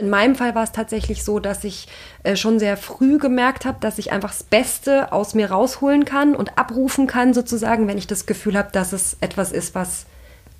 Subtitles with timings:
[0.00, 1.86] In meinem Fall war es tatsächlich so, dass ich
[2.22, 6.34] äh, schon sehr früh gemerkt habe, dass ich einfach das Beste aus mir rausholen kann
[6.34, 10.06] und abrufen kann, sozusagen, wenn ich das Gefühl habe, dass es etwas ist, was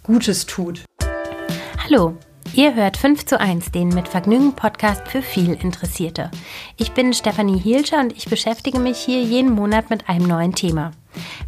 [0.03, 0.85] Gutes tut.
[1.83, 2.17] Hallo,
[2.53, 6.31] ihr hört 5 zu 1, den mit Vergnügen Podcast für viel Interessierte.
[6.77, 10.93] Ich bin Stefanie Hielscher und ich beschäftige mich hier jeden Monat mit einem neuen Thema.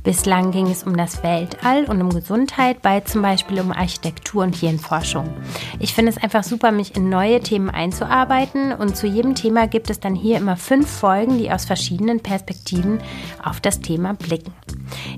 [0.02, 4.56] Bislang ging es um das Weltall und um Gesundheit, bei zum Beispiel um Architektur und
[4.56, 5.28] Hirnforschung.
[5.78, 9.90] Ich finde es einfach super, mich in neue Themen einzuarbeiten und zu jedem Thema gibt
[9.90, 13.01] es dann hier immer fünf Folgen, die aus verschiedenen Perspektiven
[13.42, 14.52] auf das Thema blicken.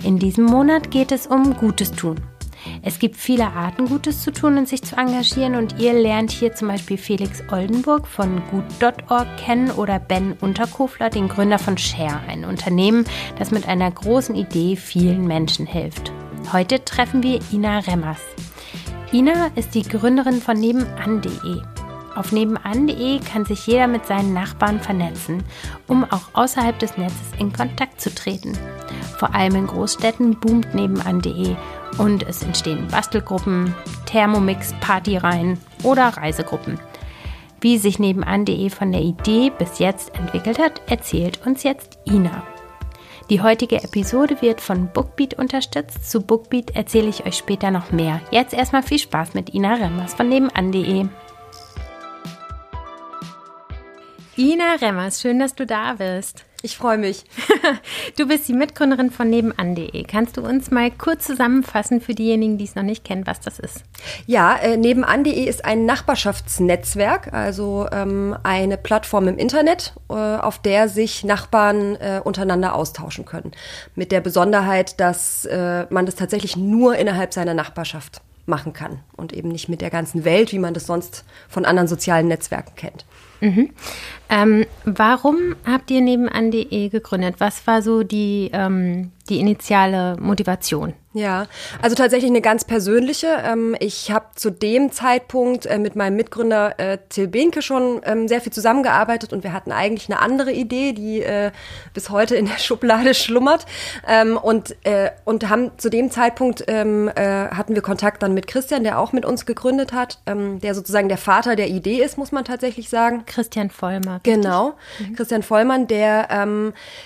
[0.02, 2.20] In diesem Monat geht es um Gutes tun.
[2.82, 6.55] Es gibt viele Arten, Gutes zu tun und sich zu engagieren und ihr lernt hier
[6.55, 12.45] zum Beispiel Felix Oldenburg von gut.org kennen oder Ben Unterkofler, den Gründer von Share, ein
[12.45, 13.05] Unternehmen,
[13.38, 16.12] das mit einer großen Idee vielen Menschen hilft.
[16.52, 18.20] Heute treffen wir Ina Remmers.
[19.12, 21.73] Ina ist die Gründerin von nebenan.de.
[22.14, 25.42] Auf nebenan.de kann sich jeder mit seinen Nachbarn vernetzen,
[25.88, 28.56] um auch außerhalb des Netzes in Kontakt zu treten.
[29.19, 31.56] Vor allem in Großstädten boomt nebenan.de
[31.98, 33.74] und es entstehen Bastelgruppen,
[34.06, 36.78] Thermomix, Partyreihen oder Reisegruppen.
[37.61, 42.44] Wie sich nebenan.de von der Idee bis jetzt entwickelt hat, erzählt uns jetzt Ina.
[43.30, 46.11] Die heutige Episode wird von Bookbeat unterstützt.
[46.11, 48.20] Zu Bookbeat erzähle ich euch später noch mehr.
[48.30, 51.06] Jetzt erstmal viel Spaß mit Ina Remmers von nebenan.de.
[54.36, 56.44] Ina Remmers, schön, dass du da bist.
[56.62, 57.24] Ich freue mich.
[58.16, 60.04] Du bist die Mitgründerin von nebenan.de.
[60.04, 63.58] Kannst du uns mal kurz zusammenfassen für diejenigen, die es noch nicht kennen, was das
[63.58, 63.82] ist?
[64.27, 70.88] Ja, äh, nebenan.de ist ein Nachbarschaftsnetzwerk, also ähm, eine Plattform im Internet, äh, auf der
[70.88, 73.52] sich Nachbarn äh, untereinander austauschen können.
[73.94, 79.32] Mit der Besonderheit, dass äh, man das tatsächlich nur innerhalb seiner Nachbarschaft machen kann und
[79.32, 83.05] eben nicht mit der ganzen Welt, wie man das sonst von anderen sozialen Netzwerken kennt.
[83.40, 83.70] Mhm.
[84.30, 87.36] Ähm, warum habt ihr nebenan.de gegründet?
[87.38, 90.95] Was war so die, ähm, die initiale Motivation?
[91.14, 91.47] Ja,
[91.80, 93.29] also tatsächlich eine ganz persönliche.
[93.45, 98.27] Ähm, ich habe zu dem Zeitpunkt äh, mit meinem Mitgründer äh, Till Behnke schon ähm,
[98.27, 101.53] sehr viel zusammengearbeitet und wir hatten eigentlich eine andere Idee, die äh,
[101.95, 103.64] bis heute in der Schublade schlummert.
[104.08, 104.74] Ähm, und,
[105.24, 109.47] und haben zu dem Zeitpunkt hatten wir Kontakt dann mit Christian, der auch mit uns
[109.47, 113.24] gegründet hat, der sozusagen der Vater der Idee ist, muss man tatsächlich sagen.
[113.27, 114.20] Christian Vollmer.
[114.23, 115.14] Genau, mhm.
[115.14, 116.47] Christian Vollmann, der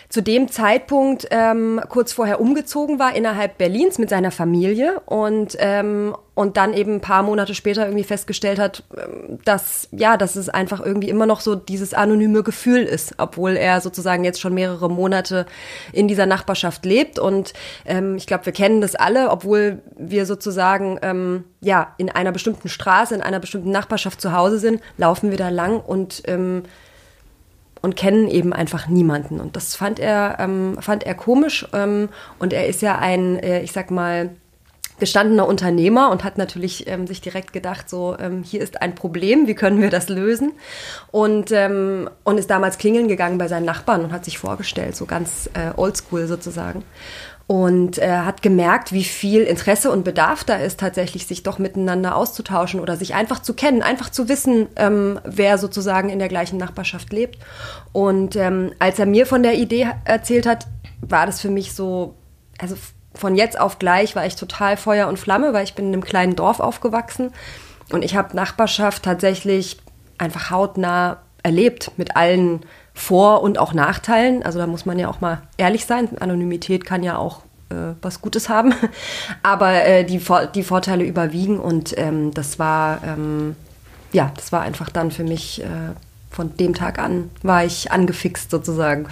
[0.09, 1.29] zu dem Zeitpunkt
[1.89, 7.01] kurz vorher umgezogen war innerhalb Berlins mit seiner Familie und, ähm, und dann eben ein
[7.01, 11.41] paar Monate später irgendwie festgestellt hat, ähm, dass, ja, dass es einfach irgendwie immer noch
[11.41, 15.47] so dieses anonyme Gefühl ist, obwohl er sozusagen jetzt schon mehrere Monate
[15.93, 17.19] in dieser Nachbarschaft lebt.
[17.19, 17.53] Und
[17.87, 22.69] ähm, ich glaube, wir kennen das alle, obwohl wir sozusagen ähm, ja in einer bestimmten
[22.69, 26.63] Straße, in einer bestimmten Nachbarschaft zu Hause sind, laufen wir da lang und ähm,
[27.83, 29.41] und kennen eben einfach niemanden.
[29.41, 31.66] Und das fand er, ähm, fand er komisch.
[31.72, 32.09] Ähm,
[32.39, 34.31] und er ist ja ein, äh, ich sag mal,
[34.99, 39.47] gestandener Unternehmer und hat natürlich ähm, sich direkt gedacht, so ähm, hier ist ein Problem,
[39.47, 40.53] wie können wir das lösen?
[41.11, 45.06] Und, ähm, und ist damals klingeln gegangen bei seinen Nachbarn und hat sich vorgestellt, so
[45.06, 46.83] ganz äh, oldschool sozusagen
[47.49, 52.15] und äh, hat gemerkt, wie viel Interesse und Bedarf da ist, tatsächlich sich doch miteinander
[52.15, 56.59] auszutauschen oder sich einfach zu kennen, einfach zu wissen, ähm, wer sozusagen in der gleichen
[56.59, 57.39] Nachbarschaft lebt.
[57.93, 60.67] Und ähm, als er mir von der Idee erzählt hat,
[61.01, 62.17] war das für mich so,
[62.59, 62.77] also
[63.15, 66.05] von jetzt auf gleich war ich total Feuer und Flamme, weil ich bin in einem
[66.05, 67.33] kleinen Dorf aufgewachsen
[67.91, 69.79] und ich habe Nachbarschaft tatsächlich
[70.19, 72.61] einfach hautnah erlebt mit allen
[72.99, 74.43] vor- und auch Nachteilen.
[74.43, 76.09] Also da muss man ja auch mal ehrlich sein.
[76.19, 78.75] Anonymität kann ja auch äh, was Gutes haben.
[79.43, 80.21] Aber äh, die,
[80.55, 83.57] die Vorteile überwiegen und ähm, das war, ähm,
[84.13, 85.63] ja, das war einfach dann für mich.
[85.63, 85.67] Äh,
[86.31, 89.07] von dem Tag an war ich angefixt sozusagen.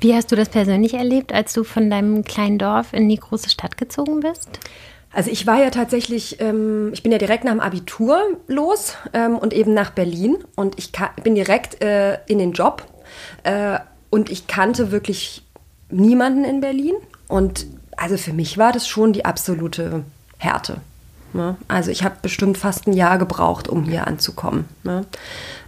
[0.00, 3.50] Wie hast du das persönlich erlebt, als du von deinem kleinen Dorf in die große
[3.50, 4.58] Stadt gezogen bist?
[5.12, 9.38] Also ich war ja tatsächlich, ähm, ich bin ja direkt nach dem Abitur los ähm,
[9.38, 12.82] und eben nach Berlin und ich bin direkt äh, in den Job
[13.44, 13.78] äh,
[14.10, 15.42] und ich kannte wirklich
[15.90, 16.94] niemanden in Berlin.
[17.28, 17.66] Und
[17.96, 20.04] also für mich war das schon die absolute
[20.38, 20.80] Härte.
[21.32, 21.56] Ne?
[21.68, 24.66] Also ich habe bestimmt fast ein Jahr gebraucht, um hier anzukommen.
[24.84, 25.04] Ne?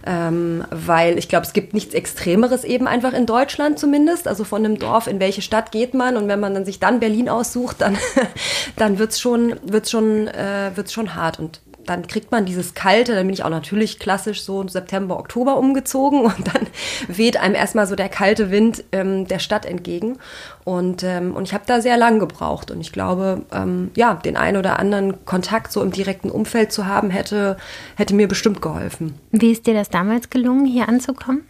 [0.05, 4.27] Ähm, weil ich glaube, es gibt nichts Extremeres eben einfach in Deutschland zumindest.
[4.27, 6.99] Also von einem Dorf, in welche Stadt geht man und wenn man dann sich dann
[6.99, 7.97] Berlin aussucht, dann,
[8.75, 11.39] dann wird es schon, wird's schon, äh, wird's schon hart.
[11.39, 15.57] Und dann kriegt man dieses kalte, dann bin ich auch natürlich klassisch so September, Oktober
[15.57, 16.67] umgezogen und dann
[17.07, 20.17] weht einem erstmal so der kalte Wind ähm, der Stadt entgegen.
[20.65, 22.69] Und, ähm, und ich habe da sehr lang gebraucht.
[22.69, 26.85] Und ich glaube, ähm, ja, den einen oder anderen Kontakt so im direkten Umfeld zu
[26.85, 27.57] haben, hätte,
[27.95, 29.15] hätte mir bestimmt geholfen.
[29.31, 31.41] Wie ist dir das damals gelungen, hier anzukommen?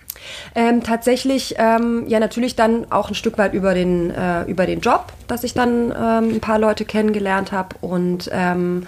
[0.55, 4.79] Ähm, tatsächlich, ähm, ja, natürlich dann auch ein Stück weit über den, äh, über den
[4.79, 8.85] Job, dass ich dann ähm, ein paar Leute kennengelernt habe und ähm,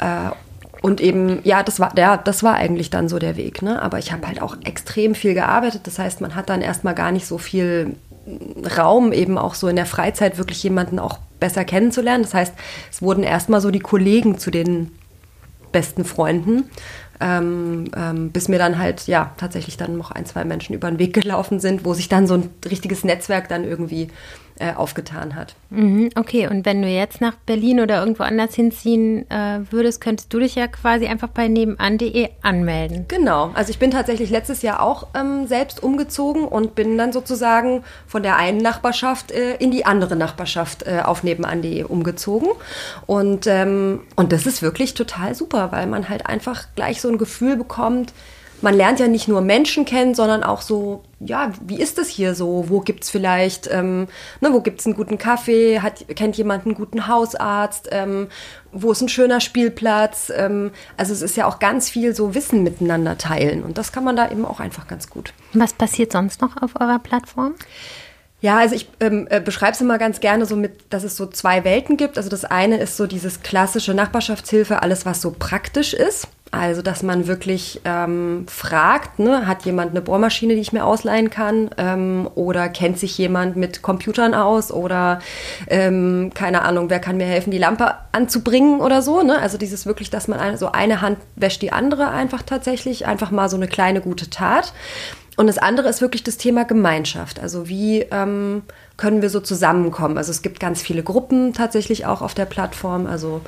[0.00, 0.30] äh,
[0.80, 3.62] und eben, ja, das war, ja, das war eigentlich dann so der Weg.
[3.62, 3.80] Ne?
[3.82, 5.82] Aber ich habe halt auch extrem viel gearbeitet.
[5.84, 7.96] Das heißt, man hat dann erstmal gar nicht so viel
[8.76, 12.22] Raum, eben auch so in der Freizeit wirklich jemanden auch besser kennenzulernen.
[12.22, 12.54] Das heißt,
[12.90, 14.92] es wurden erstmal so die Kollegen zu den
[15.72, 16.64] besten Freunden
[17.20, 20.98] ähm, ähm, bis mir dann halt, ja, tatsächlich dann noch ein, zwei Menschen über den
[20.98, 24.08] Weg gelaufen sind, wo sich dann so ein richtiges Netzwerk dann irgendwie
[24.60, 25.54] äh, aufgetan hat.
[25.70, 30.32] Mhm, okay, und wenn du jetzt nach Berlin oder irgendwo anders hinziehen äh, würdest, könntest
[30.32, 33.04] du dich ja quasi einfach bei nebenan.de anmelden.
[33.08, 37.84] Genau, also ich bin tatsächlich letztes Jahr auch ähm, selbst umgezogen und bin dann sozusagen
[38.06, 42.48] von der einen Nachbarschaft äh, in die andere Nachbarschaft äh, auf nebenan.de umgezogen.
[43.06, 47.18] Und, ähm, und das ist wirklich total super, weil man halt einfach gleich so ein
[47.18, 48.12] Gefühl bekommt,
[48.60, 52.34] man lernt ja nicht nur Menschen kennen, sondern auch so, ja, wie ist das hier
[52.34, 52.64] so?
[52.68, 54.08] Wo gibt es vielleicht, ähm,
[54.40, 55.80] ne, wo gibt's einen guten Kaffee?
[55.80, 57.88] Hat, kennt jemand einen guten Hausarzt?
[57.92, 58.28] Ähm,
[58.72, 60.32] wo ist ein schöner Spielplatz?
[60.34, 64.04] Ähm, also es ist ja auch ganz viel so Wissen miteinander teilen und das kann
[64.04, 65.32] man da eben auch einfach ganz gut.
[65.52, 67.54] Was passiert sonst noch auf eurer Plattform?
[68.40, 71.26] Ja, also ich ähm, äh, beschreibe es immer ganz gerne so mit, dass es so
[71.26, 72.16] zwei Welten gibt.
[72.16, 76.28] Also das eine ist so dieses klassische Nachbarschaftshilfe, alles was so praktisch ist.
[76.50, 81.28] Also, dass man wirklich ähm, fragt, ne, hat jemand eine Bohrmaschine, die ich mir ausleihen
[81.28, 81.70] kann?
[81.76, 84.72] Ähm, oder kennt sich jemand mit Computern aus?
[84.72, 85.20] Oder
[85.66, 89.22] ähm, keine Ahnung, wer kann mir helfen, die Lampe anzubringen oder so?
[89.22, 89.38] Ne?
[89.38, 93.50] Also dieses wirklich, dass man so eine Hand wäscht die andere einfach tatsächlich, einfach mal
[93.50, 94.72] so eine kleine gute Tat.
[95.36, 97.38] Und das andere ist wirklich das Thema Gemeinschaft.
[97.38, 98.62] Also wie ähm,
[98.96, 100.18] können wir so zusammenkommen?
[100.18, 103.06] Also es gibt ganz viele Gruppen tatsächlich auch auf der Plattform.
[103.06, 103.42] Also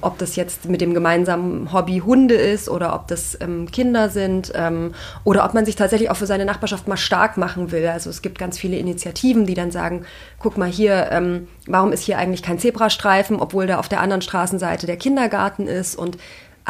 [0.00, 4.52] ob das jetzt mit dem gemeinsamen Hobby Hunde ist oder ob das ähm, Kinder sind
[4.54, 4.94] ähm,
[5.24, 7.86] oder ob man sich tatsächlich auch für seine Nachbarschaft mal stark machen will.
[7.86, 10.04] Also es gibt ganz viele Initiativen, die dann sagen,
[10.38, 14.22] guck mal hier, ähm, warum ist hier eigentlich kein Zebrastreifen, obwohl da auf der anderen
[14.22, 16.18] Straßenseite der Kindergarten ist und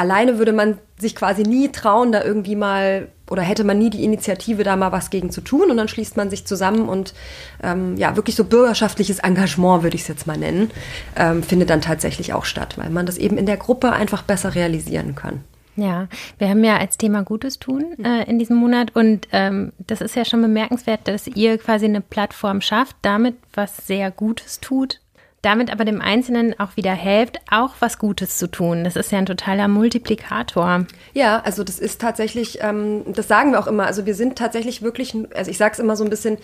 [0.00, 4.02] alleine würde man sich quasi nie trauen, da irgendwie mal oder hätte man nie die
[4.02, 7.14] Initiative, da mal was gegen zu tun und dann schließt man sich zusammen und
[7.62, 10.70] ähm, ja, wirklich so bürgerschaftliches Engagement, würde ich es jetzt mal nennen,
[11.16, 14.54] ähm, findet dann tatsächlich auch statt, weil man das eben in der Gruppe einfach besser
[14.54, 15.44] realisieren kann.
[15.76, 16.08] Ja,
[16.38, 20.16] wir haben ja als Thema Gutes tun äh, in diesem Monat und ähm, das ist
[20.16, 25.00] ja schon bemerkenswert, dass ihr quasi eine Plattform schafft, damit was sehr Gutes tut
[25.42, 28.84] damit aber dem Einzelnen auch wieder hilft, auch was Gutes zu tun.
[28.84, 30.86] Das ist ja ein totaler Multiplikator.
[31.14, 34.82] Ja, also das ist tatsächlich, ähm, das sagen wir auch immer, also wir sind tatsächlich
[34.82, 36.38] wirklich, also ich sage es immer so ein bisschen,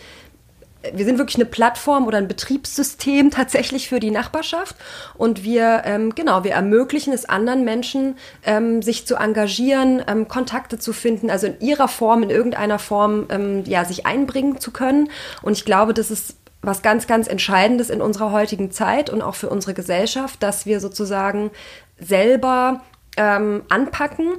[0.94, 4.76] wir sind wirklich eine Plattform oder ein Betriebssystem tatsächlich für die Nachbarschaft
[5.14, 10.78] und wir ähm, genau wir ermöglichen es anderen Menschen ähm, sich zu engagieren ähm, Kontakte
[10.78, 15.10] zu finden also in ihrer Form in irgendeiner Form ähm, ja sich einbringen zu können
[15.42, 19.34] und ich glaube das ist was ganz, ganz Entscheidendes in unserer heutigen Zeit und auch
[19.34, 21.50] für unsere Gesellschaft, dass wir sozusagen
[21.98, 22.80] selber
[23.16, 24.32] ähm, anpacken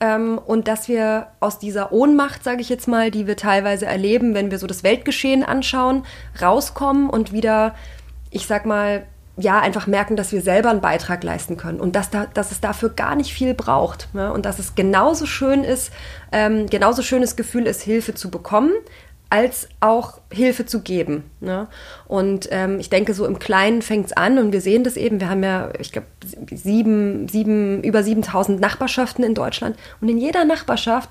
[0.00, 4.34] ähm, und dass wir aus dieser Ohnmacht, sage ich jetzt mal, die wir teilweise erleben,
[4.34, 6.04] wenn wir so das Weltgeschehen anschauen,
[6.40, 7.74] rauskommen und wieder,
[8.30, 9.06] ich sag mal,
[9.36, 12.60] ja, einfach merken, dass wir selber einen Beitrag leisten können und dass, da, dass es
[12.60, 14.08] dafür gar nicht viel braucht.
[14.14, 14.32] Ne?
[14.32, 15.92] Und dass es genauso schön ist,
[16.30, 18.70] ähm, genauso schönes Gefühl ist, Hilfe zu bekommen,
[19.34, 21.28] als auch Hilfe zu geben.
[21.40, 21.66] Ne?
[22.06, 25.18] Und ähm, ich denke, so im Kleinen fängt es an und wir sehen das eben.
[25.18, 26.06] Wir haben ja, ich glaube,
[26.52, 31.10] sieben, sieben, über 7000 Nachbarschaften in Deutschland und in jeder Nachbarschaft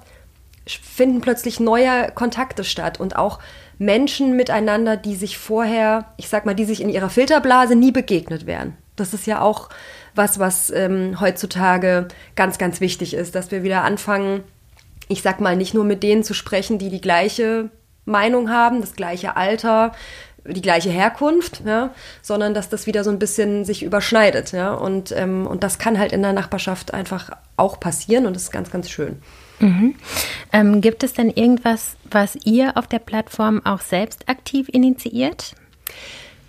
[0.66, 3.40] finden plötzlich neue Kontakte statt und auch
[3.78, 8.46] Menschen miteinander, die sich vorher, ich sag mal, die sich in ihrer Filterblase nie begegnet
[8.46, 8.78] wären.
[8.96, 9.68] Das ist ja auch
[10.16, 14.46] was, was ähm, heutzutage ganz, ganz wichtig ist, dass wir wieder anfangen,
[15.10, 17.70] ich sag mal, nicht nur mit denen zu sprechen, die die gleiche
[18.06, 19.94] Meinung haben, das gleiche Alter,
[20.46, 21.92] die gleiche Herkunft, ja,
[22.22, 24.52] sondern dass das wieder so ein bisschen sich überschneidet.
[24.52, 28.44] Ja, und, ähm, und das kann halt in der Nachbarschaft einfach auch passieren und das
[28.44, 29.22] ist ganz, ganz schön.
[29.60, 29.96] Mhm.
[30.52, 35.54] Ähm, gibt es denn irgendwas, was ihr auf der Plattform auch selbst aktiv initiiert?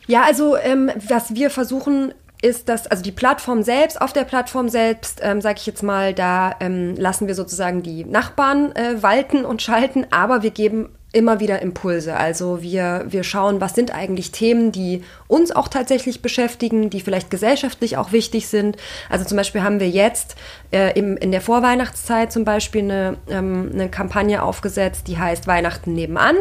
[0.06, 4.68] Ja, also ähm, was wir versuchen ist dass also die Plattform selbst, auf der Plattform
[4.68, 9.46] selbst, ähm, sage ich jetzt mal, da ähm, lassen wir sozusagen die Nachbarn äh, walten
[9.46, 12.16] und schalten, aber wir geben immer wieder Impulse.
[12.16, 17.30] Also wir, wir schauen, was sind eigentlich Themen, die uns auch tatsächlich beschäftigen, die vielleicht
[17.30, 18.76] gesellschaftlich auch wichtig sind.
[19.08, 20.36] Also zum Beispiel haben wir jetzt
[20.72, 25.94] äh, im, in der Vorweihnachtszeit zum Beispiel eine, ähm, eine Kampagne aufgesetzt, die heißt Weihnachten
[25.94, 26.36] nebenan,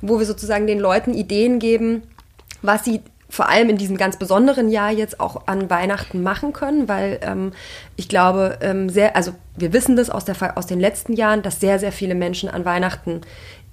[0.00, 2.02] wo wir sozusagen den Leuten Ideen geben,
[2.60, 3.00] was sie
[3.32, 7.52] vor allem in diesem ganz besonderen Jahr jetzt auch an Weihnachten machen können, weil ähm,
[7.96, 11.58] ich glaube, ähm, sehr, also wir wissen das aus, der, aus den letzten Jahren, dass
[11.58, 13.22] sehr, sehr viele Menschen an Weihnachten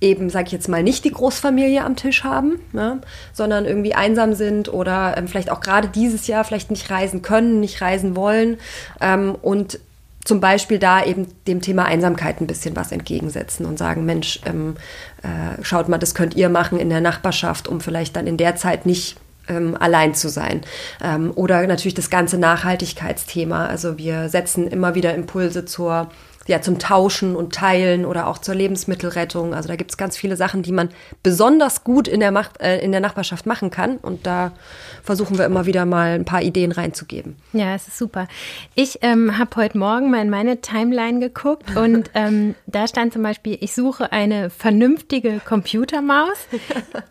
[0.02, 3.02] eben, sage ich jetzt mal, nicht die Großfamilie am Tisch haben, ne,
[3.34, 7.60] sondern irgendwie einsam sind oder ähm, vielleicht auch gerade dieses Jahr vielleicht nicht reisen können,
[7.60, 8.58] nicht reisen wollen
[9.02, 9.80] ähm, und
[10.24, 14.76] zum Beispiel da eben dem Thema Einsamkeit ein bisschen was entgegensetzen und sagen, Mensch, ähm,
[15.24, 18.56] äh, schaut mal, das könnt ihr machen in der Nachbarschaft, um vielleicht dann in der
[18.56, 20.62] Zeit nicht ähm, allein zu sein.
[21.02, 23.66] Ähm, oder natürlich das ganze Nachhaltigkeitsthema.
[23.66, 26.10] Also wir setzen immer wieder Impulse zur
[26.50, 29.54] ja, zum Tauschen und Teilen oder auch zur Lebensmittelrettung.
[29.54, 30.90] Also da gibt es ganz viele Sachen, die man
[31.22, 33.98] besonders gut in der, Macht, äh, in der Nachbarschaft machen kann.
[33.98, 34.52] Und da
[35.04, 37.36] versuchen wir immer wieder mal ein paar Ideen reinzugeben.
[37.54, 38.28] Ja, es ist super.
[38.74, 43.22] Ich ähm, habe heute Morgen mal in meine Timeline geguckt und ähm, da stand zum
[43.22, 46.48] Beispiel, ich suche eine vernünftige Computermaus.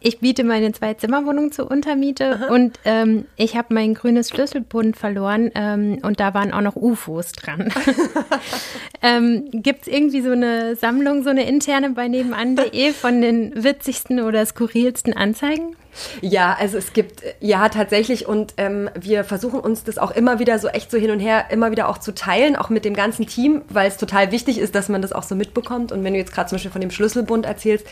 [0.01, 5.99] Ich biete meine Zwei-Zimmer-Wohnung zur Untermiete und ähm, ich habe mein grünes Schlüsselbund verloren ähm,
[6.03, 7.73] und da waren auch noch UFOs dran.
[9.03, 14.21] ähm, Gibt es irgendwie so eine Sammlung, so eine interne bei nebenan.de von den witzigsten
[14.21, 15.77] oder skurrilsten Anzeigen?
[16.21, 18.27] Ja, also es gibt, ja, tatsächlich.
[18.27, 21.47] Und ähm, wir versuchen uns das auch immer wieder so echt so hin und her,
[21.51, 24.75] immer wieder auch zu teilen, auch mit dem ganzen Team, weil es total wichtig ist,
[24.75, 25.93] dass man das auch so mitbekommt.
[25.93, 27.87] Und wenn du jetzt gerade zum Beispiel von dem Schlüsselbund erzählst,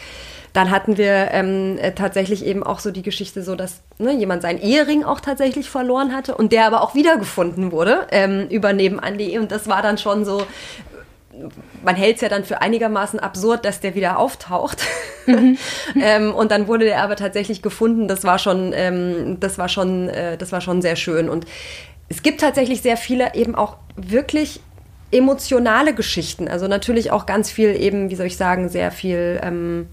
[0.53, 4.41] dann hatten wir ähm, äh, tatsächlich eben auch so die Geschichte so, dass ne, jemand
[4.43, 9.39] seinen Ehering auch tatsächlich verloren hatte und der aber auch wiedergefunden wurde ähm, über nebenan.de.
[9.39, 10.43] Und das war dann schon so,
[11.85, 14.83] man hält es ja dann für einigermaßen absurd, dass der wieder auftaucht.
[15.27, 15.59] Mhm.
[16.01, 18.09] ähm, und dann wurde der aber tatsächlich gefunden.
[18.09, 21.29] Das war schon, ähm, das war schon, äh, das war schon sehr schön.
[21.29, 21.47] Und
[22.09, 24.61] es gibt tatsächlich sehr viele eben auch wirklich
[25.11, 26.49] emotionale Geschichten.
[26.49, 29.89] Also natürlich auch ganz viel eben, wie soll ich sagen, sehr viel ähm,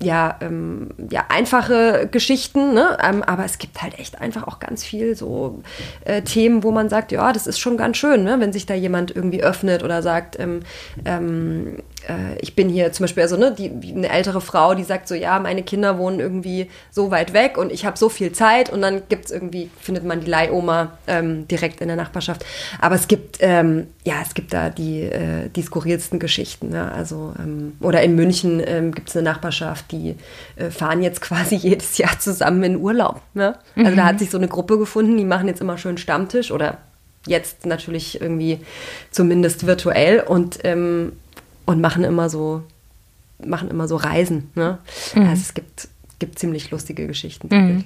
[0.00, 2.96] ja, ähm, ja, einfache Geschichten, ne?
[3.02, 5.60] Ähm, aber es gibt halt echt einfach auch ganz viel so
[6.04, 8.38] äh, Themen, wo man sagt, ja, das ist schon ganz schön, ne?
[8.38, 10.60] wenn sich da jemand irgendwie öffnet oder sagt, ähm,
[11.04, 11.78] ähm
[12.08, 15.14] äh, ich bin hier zum Beispiel, also ne, die, eine ältere Frau, die sagt so,
[15.14, 18.82] ja, meine Kinder wohnen irgendwie so weit weg und ich habe so viel Zeit und
[18.82, 22.44] dann gibt es irgendwie, findet man die Leihoma ähm, direkt in der Nachbarschaft.
[22.80, 26.70] Aber es gibt, ähm, ja, es gibt da die, äh, die skurrilsten Geschichten.
[26.70, 26.90] Ne?
[26.90, 30.16] Also, ähm, oder in München ähm, gibt es eine Nachbarschaft, die
[30.56, 33.20] äh, fahren jetzt quasi jedes Jahr zusammen in Urlaub.
[33.34, 33.56] Ne?
[33.76, 33.96] Also mhm.
[33.96, 36.78] da hat sich so eine Gruppe gefunden, die machen jetzt immer schön Stammtisch oder
[37.26, 38.60] jetzt natürlich irgendwie
[39.10, 41.12] zumindest virtuell und ähm,
[41.68, 42.62] und machen immer so,
[43.44, 44.50] machen immer so Reisen.
[44.54, 44.78] Ne?
[45.14, 45.28] Mhm.
[45.28, 47.48] Also es gibt, gibt ziemlich lustige Geschichten.
[47.50, 47.84] Mhm.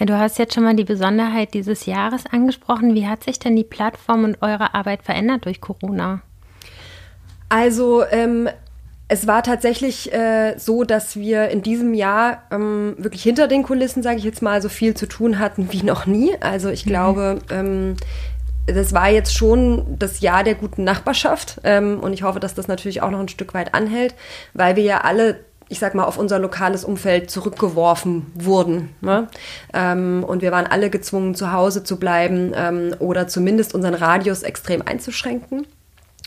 [0.00, 2.94] Ja, du hast jetzt schon mal die Besonderheit dieses Jahres angesprochen.
[2.96, 6.22] Wie hat sich denn die Plattform und eure Arbeit verändert durch Corona?
[7.48, 8.48] Also ähm,
[9.06, 14.02] es war tatsächlich äh, so, dass wir in diesem Jahr ähm, wirklich hinter den Kulissen,
[14.02, 16.32] sage ich jetzt mal, so viel zu tun hatten wie noch nie.
[16.40, 16.90] Also ich mhm.
[16.90, 17.94] glaube, ähm,
[18.66, 22.68] das war jetzt schon das Jahr der guten Nachbarschaft ähm, und ich hoffe, dass das
[22.68, 24.14] natürlich auch noch ein Stück weit anhält,
[24.52, 28.94] weil wir ja alle ich sag mal, auf unser lokales Umfeld zurückgeworfen wurden.
[29.00, 29.28] Ne?
[29.72, 34.42] Ähm, und wir waren alle gezwungen, zu Hause zu bleiben ähm, oder zumindest unseren Radius
[34.42, 35.66] extrem einzuschränken.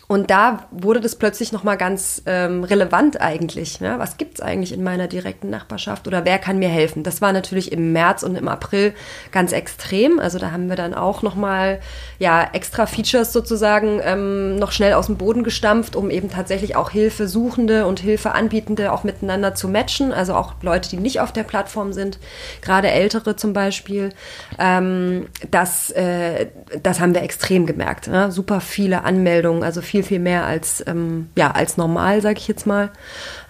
[0.09, 3.81] Und da wurde das plötzlich nochmal ganz ähm, relevant eigentlich.
[3.81, 3.95] Ne?
[3.97, 7.03] Was gibt's eigentlich in meiner direkten Nachbarschaft oder wer kann mir helfen?
[7.03, 8.93] Das war natürlich im März und im April
[9.33, 10.19] ganz extrem.
[10.19, 11.81] Also da haben wir dann auch nochmal
[12.19, 16.89] ja, extra Features sozusagen ähm, noch schnell aus dem Boden gestampft, um eben tatsächlich auch
[16.89, 20.13] Hilfesuchende und Hilfeanbietende auch miteinander zu matchen.
[20.13, 22.17] Also auch Leute, die nicht auf der Plattform sind,
[22.61, 24.13] gerade Ältere zum Beispiel.
[24.57, 26.47] Ähm, das, äh,
[26.81, 28.07] das haben wir extrem gemerkt.
[28.07, 28.31] Ne?
[28.31, 32.47] Super viele Anmeldungen, also viel viel, viel mehr als, ähm, ja, als normal, sage ich
[32.47, 32.91] jetzt mal.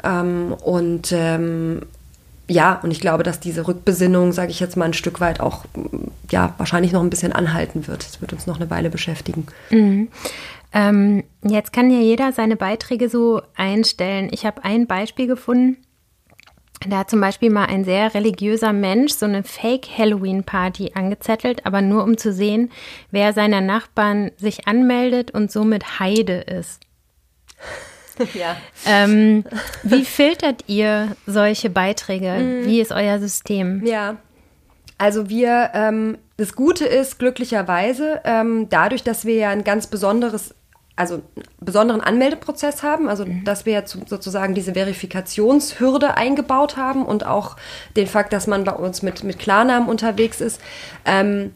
[0.04, 1.82] Ähm, und ähm,
[2.50, 5.66] ja, und ich glaube, dass diese Rückbesinnung, sage ich jetzt mal, ein Stück weit auch,
[6.32, 8.04] ja, wahrscheinlich noch ein bisschen anhalten wird.
[8.04, 9.48] Es wird uns noch eine Weile beschäftigen.
[9.70, 10.08] Mhm.
[10.74, 14.30] Ähm, jetzt kann ja jeder seine Beiträge so einstellen.
[14.32, 15.78] Ich habe ein Beispiel gefunden.
[16.88, 22.04] Da hat zum Beispiel mal ein sehr religiöser Mensch so eine Fake-Halloween-Party angezettelt, aber nur
[22.04, 22.72] um zu sehen,
[23.10, 26.82] wer seiner Nachbarn sich anmeldet und somit Heide ist.
[28.34, 28.58] Ja.
[28.88, 29.44] Ähm,
[29.84, 32.32] wie filtert ihr solche Beiträge?
[32.32, 32.66] Mhm.
[32.66, 33.86] Wie ist euer System?
[33.86, 34.18] Ja.
[34.98, 40.56] Also wir, ähm, das Gute ist glücklicherweise, ähm, dadurch, dass wir ja ein ganz besonderes
[40.98, 41.24] also einen
[41.62, 43.46] besonderen Anmeldeprozess haben, also mhm.
[43.46, 47.56] dass wir jetzt sozusagen diese Verifikationshürde eingebaut haben und auch
[47.96, 50.60] den Fakt, dass man bei uns mit, mit Klarnamen unterwegs ist,
[51.06, 51.54] ähm,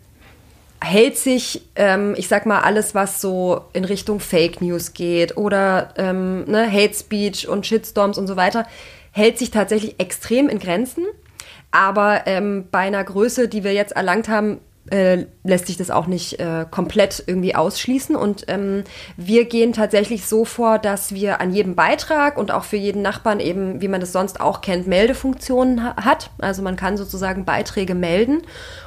[0.79, 5.89] hält sich, ähm, ich sag mal, alles, was so in Richtung Fake News geht oder
[5.98, 8.67] ähm, ne, Hate Speech und Shitstorms und so weiter,
[9.12, 11.05] hält sich tatsächlich extrem in Grenzen.
[11.71, 14.60] Aber ähm, bei einer Größe, die wir jetzt erlangt haben,
[14.90, 18.16] äh, lässt sich das auch nicht äh, komplett irgendwie ausschließen.
[18.16, 18.84] Und ähm,
[19.16, 23.40] wir gehen tatsächlich so vor, dass wir an jedem Beitrag und auch für jeden Nachbarn
[23.40, 26.32] eben, wie man das sonst auch kennt, Meldefunktionen ha hat.
[26.40, 28.42] Also man kann sozusagen Beiträge melden.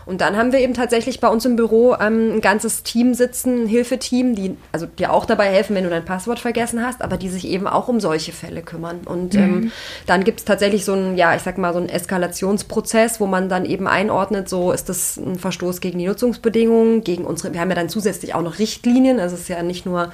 [0.07, 3.65] Und dann haben wir eben tatsächlich bei uns im Büro ähm, ein ganzes Team sitzen,
[3.65, 7.17] ein Hilfeteam, die also dir auch dabei helfen, wenn du dein Passwort vergessen hast, aber
[7.17, 9.01] die sich eben auch um solche Fälle kümmern.
[9.05, 9.63] Und ähm, mhm.
[9.63, 9.73] ähm,
[10.07, 13.49] dann gibt es tatsächlich so einen, ja, ich sag mal, so einen Eskalationsprozess, wo man
[13.49, 17.69] dann eben einordnet, so ist das ein Verstoß gegen die Nutzungsbedingungen, gegen unsere, wir haben
[17.69, 20.11] ja dann zusätzlich auch noch Richtlinien, also es ist ja nicht nur,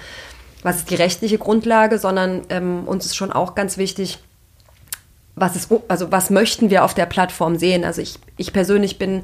[0.64, 4.18] was ist die rechtliche Grundlage, sondern ähm, uns ist schon auch ganz wichtig,
[5.36, 7.84] was ist, also was möchten wir auf der Plattform sehen?
[7.84, 9.22] Also ich, ich persönlich bin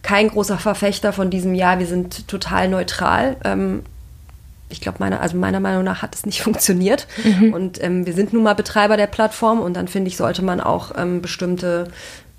[0.00, 3.36] kein großer Verfechter von diesem Jahr, wir sind total neutral.
[3.44, 3.82] Ähm,
[4.70, 7.06] ich glaube, meiner, also meiner Meinung nach hat es nicht funktioniert.
[7.22, 7.52] Mhm.
[7.52, 10.62] Und ähm, wir sind nun mal Betreiber der Plattform und dann finde ich, sollte man
[10.62, 11.88] auch ähm, bestimmte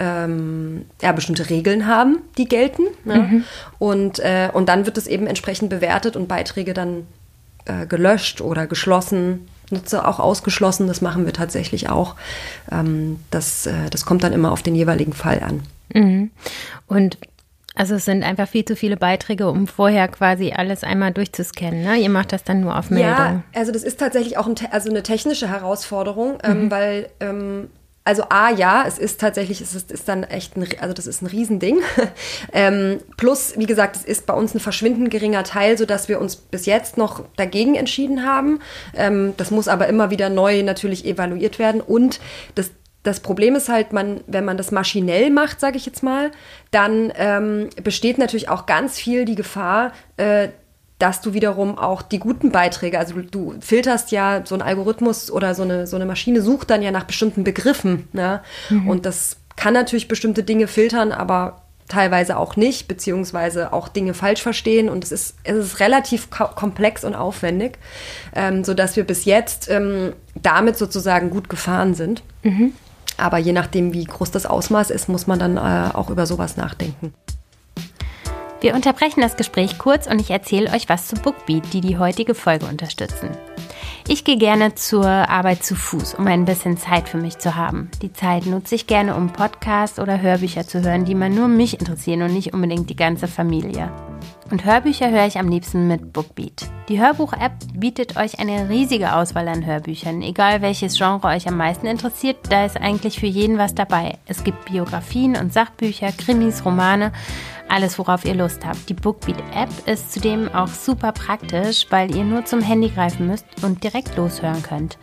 [0.04, 2.84] ähm, ja, bestimmte Regeln haben, die gelten.
[3.06, 3.20] Ne?
[3.20, 3.44] Mhm.
[3.80, 7.08] Und, äh, und dann wird es eben entsprechend bewertet und Beiträge dann
[7.66, 9.48] äh, gelöscht oder geschlossen.
[9.72, 12.16] Nutzer auch ausgeschlossen, das machen wir tatsächlich auch.
[12.70, 15.64] Ähm, das, äh, das kommt dann immer auf den jeweiligen Fall an.
[15.94, 16.32] Mhm.
[16.88, 17.18] Und
[17.76, 21.82] also es sind einfach viel zu viele Beiträge, um vorher quasi alles einmal durchzuscannen.
[21.82, 21.96] Ne?
[21.98, 23.10] Ihr macht das dann nur auf Meldung.
[23.10, 26.72] Ja, also das ist tatsächlich auch ein, also eine technische Herausforderung, ähm, mhm.
[26.72, 27.70] weil ähm,
[28.06, 31.22] also A, ja, es ist tatsächlich, es ist, ist dann echt ein, also das ist
[31.22, 31.80] ein Riesending.
[32.54, 36.36] ähm, plus, wie gesagt, es ist bei uns ein verschwindend geringer Teil, sodass wir uns
[36.36, 38.60] bis jetzt noch dagegen entschieden haben.
[38.96, 41.80] Ähm, das muss aber immer wieder neu natürlich evaluiert werden.
[41.80, 42.20] Und
[42.56, 42.72] das,
[43.04, 46.32] das Problem ist halt, man, wenn man das maschinell macht, sage ich jetzt mal,
[46.72, 50.50] dann ähm, besteht natürlich auch ganz viel die Gefahr, äh,
[51.04, 55.54] dass du wiederum auch die guten Beiträge, also du filterst ja so ein Algorithmus oder
[55.54, 58.08] so eine, so eine Maschine sucht dann ja nach bestimmten Begriffen.
[58.14, 58.40] Ne?
[58.70, 58.88] Mhm.
[58.88, 64.42] Und das kann natürlich bestimmte Dinge filtern, aber teilweise auch nicht, beziehungsweise auch Dinge falsch
[64.42, 64.88] verstehen.
[64.88, 67.80] Und es ist, es ist relativ komplex und aufwendig,
[68.34, 72.24] ähm, sodass wir bis jetzt ähm, damit sozusagen gut gefahren sind.
[72.44, 72.72] Mhm.
[73.18, 76.56] Aber je nachdem, wie groß das Ausmaß ist, muss man dann äh, auch über sowas
[76.56, 77.14] nachdenken.
[78.64, 82.34] Wir unterbrechen das Gespräch kurz und ich erzähle euch was zu Bookbeat, die die heutige
[82.34, 83.32] Folge unterstützen.
[84.08, 87.92] Ich gehe gerne zur Arbeit zu Fuß, um ein bisschen Zeit für mich zu haben.
[88.02, 91.78] Die Zeit nutze ich gerne, um Podcasts oder Hörbücher zu hören, die man nur mich
[91.78, 93.92] interessieren und nicht unbedingt die ganze Familie.
[94.50, 96.70] Und Hörbücher höre ich am liebsten mit Bookbeat.
[96.88, 100.22] Die Hörbuch-App bietet euch eine riesige Auswahl an Hörbüchern.
[100.22, 104.18] Egal welches Genre euch am meisten interessiert, da ist eigentlich für jeden was dabei.
[104.26, 107.12] Es gibt Biografien und Sachbücher, Krimis, Romane
[107.74, 108.88] alles, worauf ihr Lust habt.
[108.88, 113.84] Die Bookbeat-App ist zudem auch super praktisch, weil ihr nur zum Handy greifen müsst und
[113.84, 114.98] direkt loshören könnt.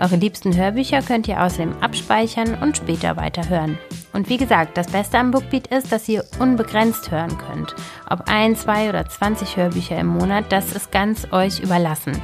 [0.00, 3.78] Eure liebsten Hörbücher könnt ihr außerdem abspeichern und später weiterhören.
[4.16, 7.74] Und wie gesagt, das Beste am Bookbeat ist, dass ihr unbegrenzt hören könnt.
[8.08, 12.18] Ob ein, zwei oder 20 Hörbücher im Monat, das ist ganz euch überlassen.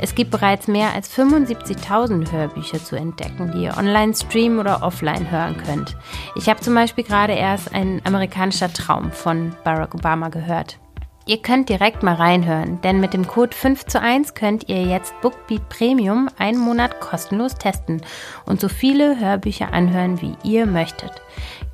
[0.00, 5.30] Es gibt bereits mehr als 75.000 Hörbücher zu entdecken, die ihr online streamen oder offline
[5.30, 5.96] hören könnt.
[6.34, 10.80] Ich habe zum Beispiel gerade erst ein amerikanischer Traum von Barack Obama gehört.
[11.28, 15.12] Ihr könnt direkt mal reinhören, denn mit dem Code 5 zu 1 könnt ihr jetzt
[15.20, 18.00] Bookbeat Premium einen Monat kostenlos testen
[18.46, 21.12] und so viele Hörbücher anhören, wie ihr möchtet.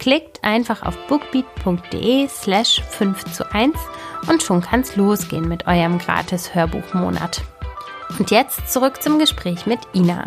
[0.01, 3.77] Klickt einfach auf bookbeat.de slash 5 zu 1
[4.29, 7.43] und schon kann's losgehen mit eurem gratis Hörbuchmonat.
[8.19, 10.27] Und jetzt zurück zum Gespräch mit Ina.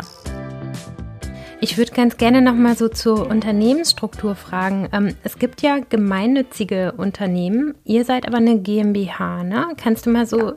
[1.70, 4.88] Ich würde ganz gerne noch mal so zur Unternehmensstruktur fragen.
[4.90, 7.74] Ähm, es gibt ja gemeinnützige Unternehmen.
[7.84, 9.68] Ihr seid aber eine GmbH, ne?
[9.76, 10.54] Kannst du mal so ja.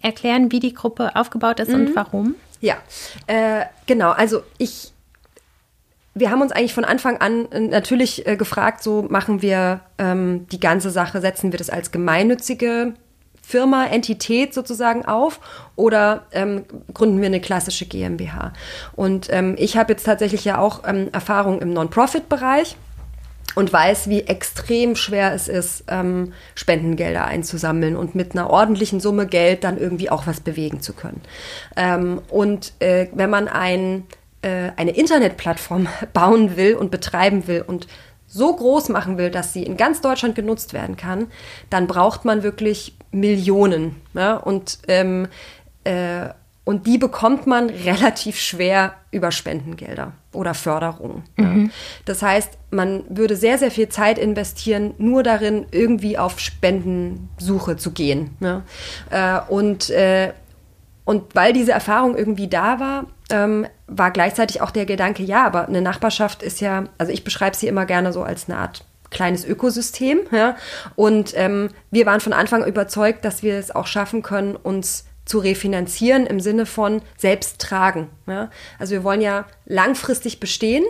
[0.00, 1.74] erklären, wie die Gruppe aufgebaut ist mhm.
[1.74, 2.36] und warum?
[2.62, 2.76] Ja,
[3.26, 4.12] äh, genau.
[4.12, 4.94] Also ich,
[6.14, 10.46] wir haben uns eigentlich von Anfang an äh, natürlich äh, gefragt, so machen wir ähm,
[10.50, 12.94] die ganze Sache, setzen wir das als gemeinnützige
[13.46, 15.40] Firma, Entität sozusagen auf
[15.76, 18.52] oder ähm, gründen wir eine klassische GmbH?
[18.96, 22.76] Und ähm, ich habe jetzt tatsächlich ja auch ähm, Erfahrung im Non-Profit-Bereich
[23.54, 29.26] und weiß, wie extrem schwer es ist, ähm, Spendengelder einzusammeln und mit einer ordentlichen Summe
[29.26, 31.20] Geld dann irgendwie auch was bewegen zu können.
[31.76, 34.04] Ähm, und äh, wenn man ein,
[34.42, 37.86] äh, eine Internetplattform bauen will und betreiben will und
[38.26, 41.28] so groß machen will, dass sie in ganz Deutschland genutzt werden kann,
[41.70, 43.96] dann braucht man wirklich Millionen.
[44.14, 44.36] Ja?
[44.36, 45.28] Und ähm,
[45.84, 46.28] äh,
[46.64, 51.24] und die bekommt man relativ schwer über Spendengelder oder Förderungen.
[51.36, 51.66] Mhm.
[51.66, 51.70] Ja.
[52.06, 57.92] Das heißt, man würde sehr, sehr viel Zeit investieren, nur darin, irgendwie auf Spendensuche zu
[57.92, 58.30] gehen.
[58.40, 58.62] Ja.
[59.10, 60.32] Äh, und, äh,
[61.04, 65.68] und weil diese Erfahrung irgendwie da war, ähm, war gleichzeitig auch der Gedanke, ja, aber
[65.68, 69.46] eine Nachbarschaft ist ja, also ich beschreibe sie immer gerne so als eine Art kleines
[69.46, 70.20] Ökosystem.
[70.30, 70.56] Ja?
[70.96, 75.38] Und ähm, wir waren von Anfang überzeugt, dass wir es auch schaffen können, uns zu
[75.38, 78.08] refinanzieren im Sinne von selbst tragen.
[78.26, 78.50] Ja?
[78.78, 80.84] Also wir wollen ja langfristig bestehen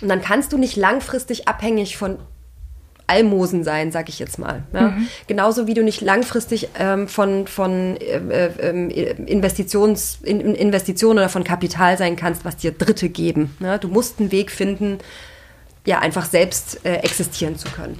[0.00, 2.18] und dann kannst du nicht langfristig abhängig von
[3.06, 4.62] Almosen sein, sag ich jetzt mal.
[4.72, 4.88] Ja?
[4.88, 5.08] Mhm.
[5.26, 11.44] Genauso wie du nicht langfristig ähm, von, von äh, äh, Investitions, in, Investitionen oder von
[11.44, 13.56] Kapital sein kannst, was dir Dritte geben.
[13.60, 13.78] Ja?
[13.78, 14.98] Du musst einen Weg finden,
[15.86, 17.98] ja einfach selbst äh, existieren zu können.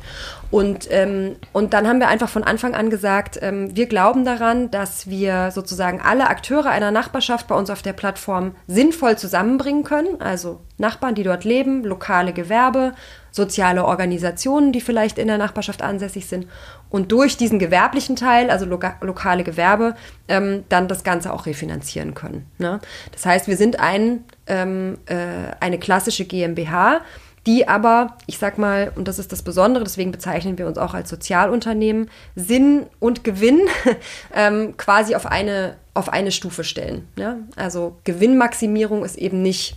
[0.51, 4.71] Und, ähm, und dann haben wir einfach von Anfang an gesagt, ähm, wir glauben daran,
[4.71, 10.21] dass wir sozusagen alle Akteure einer Nachbarschaft bei uns auf der Plattform sinnvoll zusammenbringen können.
[10.21, 12.95] Also Nachbarn, die dort leben, lokale Gewerbe,
[13.31, 16.49] soziale Organisationen, die vielleicht in der Nachbarschaft ansässig sind.
[16.88, 19.95] Und durch diesen gewerblichen Teil, also loka lokale Gewerbe,
[20.27, 22.47] ähm, dann das Ganze auch refinanzieren können.
[22.59, 22.81] Ne?
[23.12, 27.03] Das heißt, wir sind ein, ähm, äh, eine klassische GmbH
[27.46, 30.92] die aber, ich sag mal, und das ist das Besondere, deswegen bezeichnen wir uns auch
[30.92, 33.61] als Sozialunternehmen, Sinn und Gewinn
[34.35, 37.09] ähm, quasi auf eine, auf eine Stufe stellen.
[37.16, 37.37] Ja?
[37.57, 39.76] Also Gewinnmaximierung ist eben nicht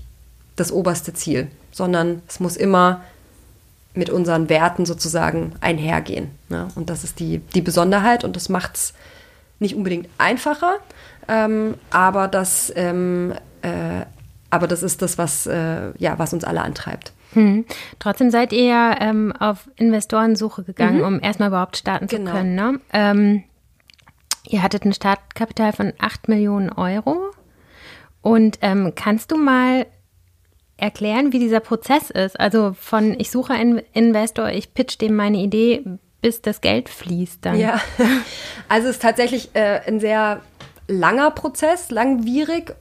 [0.56, 3.02] das oberste Ziel, sondern es muss immer
[3.94, 6.32] mit unseren Werten sozusagen einhergehen.
[6.50, 6.68] Ja?
[6.76, 8.94] Und das ist die, die Besonderheit und das macht es
[9.60, 10.80] nicht unbedingt einfacher,
[11.30, 14.02] ähm, aber, das, ähm, äh,
[14.50, 17.14] aber das ist das, was, äh, ja, was uns alle antreibt.
[17.34, 17.66] Hm.
[18.00, 21.06] Trotzdem seid ihr ja ähm, auf Investorensuche gegangen, mhm.
[21.06, 22.32] um erstmal überhaupt starten genau.
[22.32, 22.56] zu können.
[22.56, 22.80] Ne?
[22.92, 23.44] Ähm,
[24.48, 27.32] ihr hattet ein Startkapital von 8 Millionen Euro.
[28.22, 29.86] Und ähm, kannst du mal
[30.78, 32.40] erklären, wie dieser Prozess ist?
[32.40, 35.84] Also von ich suche einen Investor, ich pitch dem meine Idee,
[36.22, 37.60] bis das Geld fließt dann.
[37.60, 37.82] Ja,
[38.70, 40.42] also es ist tatsächlich äh, ein sehr
[40.88, 42.76] langer Prozess, langwierig.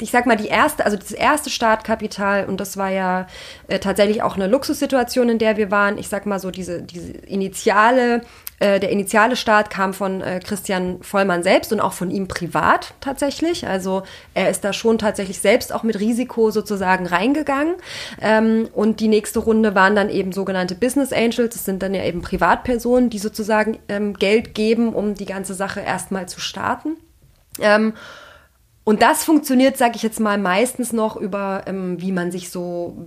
[0.00, 3.28] Ich sag mal, die erste, also das erste Startkapital, und das war ja
[3.68, 5.98] äh, tatsächlich auch eine Luxussituation, in der wir waren.
[5.98, 8.22] Ich sag mal so, diese, diese initiale,
[8.58, 12.94] äh, der initiale Start kam von äh, Christian Vollmann selbst und auch von ihm privat
[13.00, 13.68] tatsächlich.
[13.68, 14.02] Also
[14.34, 17.76] er ist da schon tatsächlich selbst auch mit Risiko sozusagen reingegangen.
[18.20, 21.54] Ähm, und die nächste Runde waren dann eben sogenannte Business Angels.
[21.54, 25.82] Das sind dann ja eben Privatpersonen, die sozusagen ähm, Geld geben, um die ganze Sache
[25.82, 26.96] erstmal zu starten.
[27.60, 27.92] Ähm,
[28.84, 33.06] und das funktioniert, sage ich jetzt mal, meistens noch über, ähm, wie man sich so,